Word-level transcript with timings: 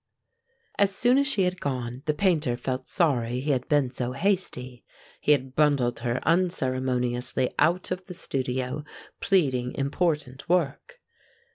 As 0.79 0.95
soon 0.95 1.19
as 1.19 1.27
she 1.27 1.43
had 1.43 1.59
gone, 1.61 2.01
the 2.07 2.15
Painter 2.15 2.57
felt 2.57 2.87
sorry 2.89 3.39
he 3.39 3.51
had 3.51 3.69
been 3.69 3.91
so 3.91 4.13
hasty. 4.13 4.83
He 5.19 5.31
had 5.31 5.53
bundled 5.55 5.99
her 5.99 6.19
unceremoniously 6.23 7.53
out 7.59 7.91
of 7.91 8.07
the 8.07 8.15
studio, 8.15 8.83
pleading 9.19 9.75
important 9.75 10.49
work. 10.49 10.99